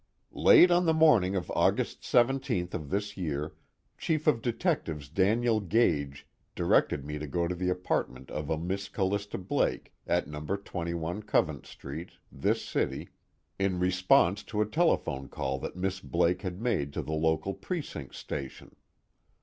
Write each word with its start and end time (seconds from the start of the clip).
"Late 0.33 0.71
on 0.71 0.87
the 0.87 0.95
morning 0.95 1.35
of 1.35 1.51
August 1.51 2.01
17th 2.01 2.73
of 2.73 2.89
this 2.89 3.17
year, 3.17 3.53
Chief 3.99 4.25
of 4.25 4.41
Detectives 4.41 5.07
Daniel 5.07 5.59
Gage 5.59 6.27
directed 6.55 7.05
me 7.05 7.19
to 7.19 7.27
go 7.27 7.47
to 7.47 7.53
the 7.53 7.69
apartment 7.69 8.31
of 8.31 8.49
a 8.49 8.57
Miss 8.57 8.89
Callista 8.89 9.37
Blake 9.37 9.93
at 10.07 10.27
No. 10.27 10.41
21 10.43 11.21
Covent 11.21 11.67
Street, 11.67 12.13
this 12.31 12.65
city, 12.65 13.09
in 13.59 13.77
response 13.77 14.41
to 14.41 14.59
a 14.59 14.65
telephone 14.65 15.27
call 15.29 15.59
that 15.59 15.75
Miss 15.75 15.99
Blake 15.99 16.41
had 16.41 16.59
made 16.59 16.93
to 16.93 17.03
the 17.03 17.13
local 17.13 17.53
precinct 17.53 18.15
station. 18.15 18.75